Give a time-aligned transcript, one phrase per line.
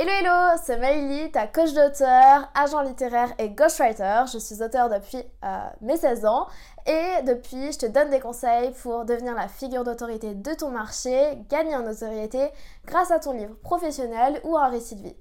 [0.00, 4.26] Hello hello, c'est Maïli, ta coach d'auteur, agent littéraire et ghostwriter.
[4.32, 6.46] Je suis auteur depuis euh, mes 16 ans
[6.86, 11.38] et depuis je te donne des conseils pour devenir la figure d'autorité de ton marché,
[11.50, 12.48] gagner en notoriété
[12.86, 15.16] grâce à ton livre professionnel ou un récit de vie.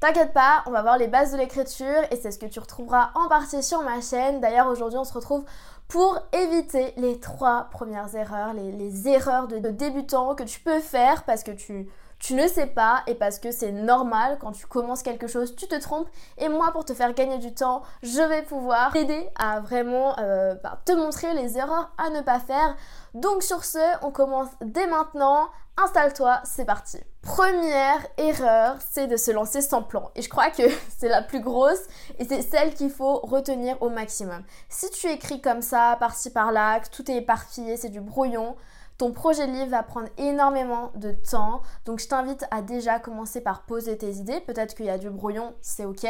[0.00, 3.10] T'inquiète pas, on va voir les bases de l'écriture et c'est ce que tu retrouveras
[3.14, 4.42] en partie sur ma chaîne.
[4.42, 5.46] D'ailleurs aujourd'hui on se retrouve
[5.88, 11.24] pour éviter les trois premières erreurs, les, erreurs de, de débutant que tu peux faire
[11.24, 11.88] parce que tu
[12.24, 15.66] tu ne sais pas et parce que c'est normal quand tu commences quelque chose, tu
[15.66, 19.60] te trompes et moi pour te faire gagner du temps, je vais pouvoir t'aider à
[19.60, 22.76] vraiment euh, bah, te montrer les erreurs à ne pas faire.
[23.12, 25.50] Donc sur ce, on commence dès maintenant.
[25.76, 26.98] Installe-toi, c'est parti.
[27.20, 30.10] Première erreur, c'est de se lancer sans plan.
[30.14, 30.62] Et je crois que
[30.96, 31.82] c'est la plus grosse
[32.18, 34.44] et c'est celle qu'il faut retenir au maximum.
[34.70, 38.56] Si tu écris comme ça, par-ci par-là, que tout est éparpillé, c'est du brouillon,
[38.98, 43.40] ton projet de livre va prendre énormément de temps, donc je t'invite à déjà commencer
[43.40, 44.40] par poser tes idées.
[44.40, 46.06] Peut-être qu'il y a du brouillon, c'est ok.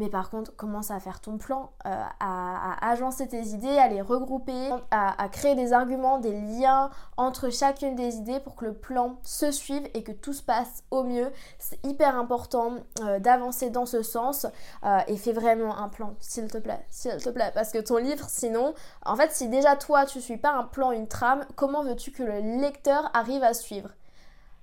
[0.00, 4.00] Mais par contre, commence à faire ton plan, euh, à, agencer tes idées, à les
[4.00, 9.18] regrouper, à, créer des arguments, des liens entre chacune des idées pour que le plan
[9.22, 11.30] se suive et que tout se passe au mieux.
[11.58, 14.46] C'est hyper important euh, d'avancer dans ce sens
[14.84, 17.50] euh, et fais vraiment un plan, s'il te plaît, s'il te plaît.
[17.52, 18.72] Parce que ton livre, sinon,
[19.04, 22.22] en fait, si déjà toi, tu suis pas un plan, une trame, comment veux-tu que
[22.22, 23.90] le lecteur arrive à suivre?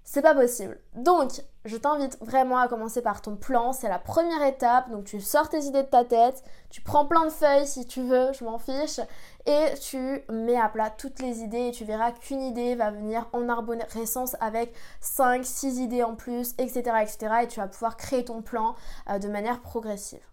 [0.10, 0.80] C'est pas possible.
[0.96, 4.90] Donc, je t'invite vraiment à commencer par ton plan, c'est la première étape.
[4.90, 8.02] Donc, tu sors tes idées de ta tête, tu prends plein de feuilles si tu
[8.04, 9.02] veux, je m'en fiche,
[9.46, 13.28] et tu mets à plat toutes les idées et tu verras qu'une idée va venir
[13.34, 17.18] en arborescence avec 5, 6 idées en plus, etc., etc.
[17.44, 18.76] Et tu vas pouvoir créer ton plan
[19.10, 20.24] euh, de manière progressive.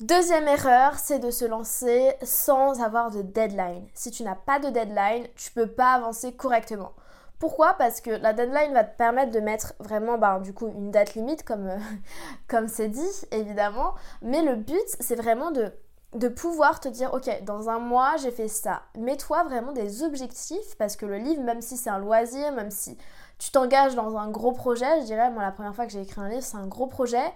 [0.00, 3.86] Deuxième erreur, c'est de se lancer sans avoir de deadline.
[3.92, 6.94] Si tu n'as pas de deadline, tu peux pas avancer correctement.
[7.40, 7.72] Pourquoi?
[7.72, 11.14] Parce que la deadline va te permettre de mettre vraiment bah, du coup une date
[11.14, 11.78] limite comme euh,
[12.48, 15.72] comme c'est dit évidemment, mais le but c'est vraiment de
[16.14, 18.82] de pouvoir te dire ok dans un mois j'ai fait ça.
[18.98, 22.98] Mets-toi vraiment des objectifs parce que le livre même si c'est un loisir, même si
[23.38, 26.20] tu t'engages dans un gros projet, je dirais moi la première fois que j'ai écrit
[26.20, 27.32] un livre c'est un gros projet,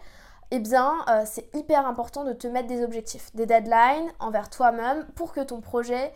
[0.50, 5.06] eh bien euh, c'est hyper important de te mettre des objectifs, des deadlines envers toi-même
[5.15, 6.12] pour que ton projet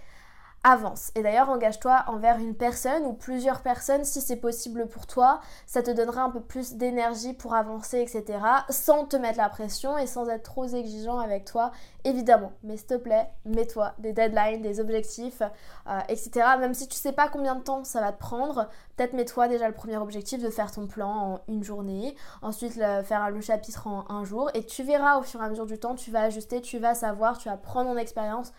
[0.69, 1.11] avance.
[1.15, 5.41] Et d'ailleurs, engage-toi envers une personne ou plusieurs personnes si c'est possible pour toi.
[5.67, 8.39] Ça te donnera un peu plus d'énergie pour avancer, etc.
[8.69, 11.73] Sans te mettre la pression et sans être trop exigeant avec toi,
[12.05, 12.53] évidemment.
[12.63, 16.47] Mais s'il te plaît, mets-toi des deadlines, des objectifs, euh, etc.
[16.59, 19.69] Même si tu sais pas combien de temps ça va te prendre, peut-être mets-toi déjà
[19.69, 22.15] le premier objectif de faire ton plan en une journée.
[22.43, 24.51] Ensuite, faire le chapitre en un jour.
[24.55, 26.95] Et tu verras au fur et à mesure du temps, tu vas ajuster, tu vas
[26.95, 28.53] savoir, tu vas prendre en expérience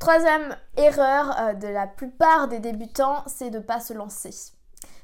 [0.00, 4.30] Troisième erreur euh, de la plupart des débutants, c'est de ne pas se lancer.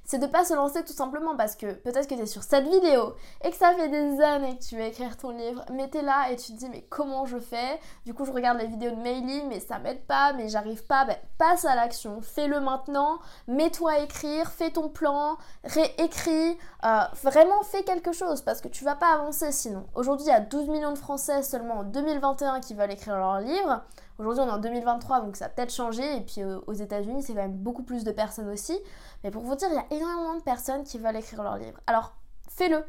[0.06, 2.66] C'est de pas se lancer tout simplement parce que peut-être que tu es sur cette
[2.66, 3.14] vidéo
[3.44, 6.30] et que ça fait des années que tu veux écrire ton livre, mais t'es là
[6.30, 7.78] et tu te dis mais comment je fais?
[8.06, 11.04] Du coup je regarde les vidéos de Meili mais ça m'aide pas, mais j'arrive pas,
[11.04, 13.18] ben, passe à l'action, fais-le maintenant,
[13.48, 18.82] mets-toi à écrire, fais ton plan, réécris, euh, vraiment fais quelque chose parce que tu
[18.82, 19.84] vas pas avancer sinon.
[19.94, 23.40] Aujourd'hui il y a 12 millions de Français seulement en 2021 qui veulent écrire leur
[23.40, 23.82] livre.
[24.18, 26.16] Aujourd'hui, on est en 2023, donc ça a peut-être changé.
[26.16, 28.78] Et puis euh, aux États-Unis, c'est quand même beaucoup plus de personnes aussi.
[29.22, 31.78] Mais pour vous dire, il y a énormément de personnes qui veulent écrire leur livre.
[31.86, 32.14] Alors,
[32.48, 32.84] fais-le.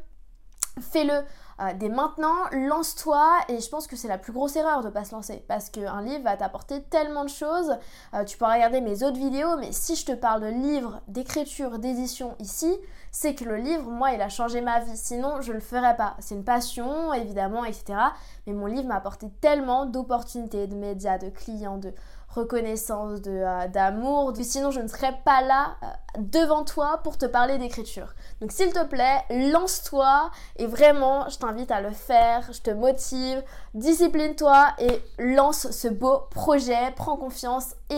[0.80, 1.24] Fais-le
[1.60, 5.04] euh, dès maintenant, lance-toi et je pense que c'est la plus grosse erreur de pas
[5.04, 7.76] se lancer parce qu'un livre va t'apporter tellement de choses.
[8.14, 11.78] Euh, tu pourras regarder mes autres vidéos, mais si je te parle de livres, d'écriture,
[11.78, 12.78] d'édition ici,
[13.10, 14.96] c'est que le livre, moi, il a changé ma vie.
[14.96, 16.14] Sinon, je le ferais pas.
[16.20, 17.98] C'est une passion, évidemment, etc.
[18.46, 21.92] Mais mon livre m'a apporté tellement d'opportunités, de médias, de clients, de
[22.28, 24.32] reconnaissance, euh, d'amour.
[24.40, 25.86] Sinon, je ne serais pas là euh,
[26.18, 28.14] devant toi pour te parler d'écriture.
[28.40, 32.42] Donc, s'il te plaît, lance-toi et vraiment, je t'invite à le faire.
[32.52, 33.42] Je te motive,
[33.74, 36.92] discipline-toi et lance ce beau projet.
[36.94, 37.94] Prends confiance et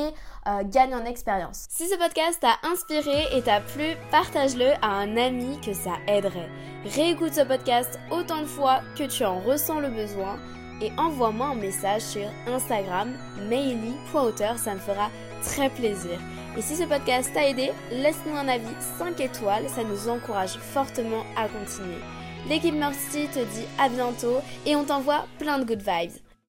[0.46, 1.66] euh, gagne en expérience.
[1.68, 6.48] Si ce podcast t'a inspiré et t'a plu, partage-le à un ami que ça aiderait.
[6.94, 10.38] Réécoute ce podcast autant de fois que tu en ressens le besoin
[10.80, 13.12] et envoie-moi un message sur Instagram
[13.48, 15.10] maily.auteur, ça me fera
[15.42, 16.18] très plaisir.
[16.56, 21.24] Et si ce podcast t'a aidé, laisse-nous un avis 5 étoiles, ça nous encourage fortement
[21.36, 22.00] à continuer.
[22.48, 26.18] L'équipe Mercy te dit à bientôt et on t'envoie plein de good vibes.